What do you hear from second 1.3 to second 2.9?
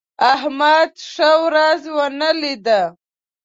ورځ ونه لیده.